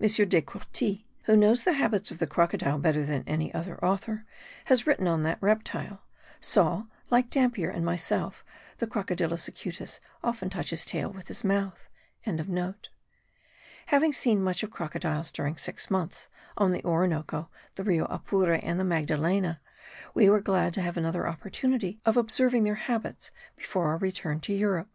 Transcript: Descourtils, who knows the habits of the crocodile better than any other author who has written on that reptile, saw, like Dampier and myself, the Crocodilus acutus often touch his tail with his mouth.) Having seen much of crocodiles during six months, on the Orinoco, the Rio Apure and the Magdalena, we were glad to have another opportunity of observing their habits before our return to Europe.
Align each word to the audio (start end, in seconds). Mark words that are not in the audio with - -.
Descourtils, 0.00 1.04
who 1.24 1.36
knows 1.36 1.62
the 1.64 1.74
habits 1.74 2.10
of 2.10 2.18
the 2.18 2.26
crocodile 2.26 2.78
better 2.78 3.04
than 3.04 3.22
any 3.26 3.52
other 3.52 3.76
author 3.84 4.14
who 4.14 4.22
has 4.68 4.86
written 4.86 5.06
on 5.06 5.24
that 5.24 5.36
reptile, 5.42 6.00
saw, 6.40 6.86
like 7.10 7.28
Dampier 7.28 7.68
and 7.68 7.84
myself, 7.84 8.46
the 8.78 8.86
Crocodilus 8.86 9.46
acutus 9.46 10.00
often 10.22 10.48
touch 10.48 10.70
his 10.70 10.86
tail 10.86 11.10
with 11.12 11.28
his 11.28 11.44
mouth.) 11.44 11.90
Having 13.88 14.12
seen 14.14 14.42
much 14.42 14.62
of 14.62 14.70
crocodiles 14.70 15.30
during 15.30 15.58
six 15.58 15.90
months, 15.90 16.28
on 16.56 16.72
the 16.72 16.82
Orinoco, 16.82 17.50
the 17.74 17.84
Rio 17.84 18.06
Apure 18.06 18.58
and 18.62 18.80
the 18.80 18.84
Magdalena, 18.84 19.60
we 20.14 20.30
were 20.30 20.40
glad 20.40 20.72
to 20.72 20.80
have 20.80 20.96
another 20.96 21.28
opportunity 21.28 22.00
of 22.06 22.16
observing 22.16 22.64
their 22.64 22.74
habits 22.76 23.30
before 23.54 23.88
our 23.88 23.98
return 23.98 24.40
to 24.40 24.54
Europe. 24.54 24.88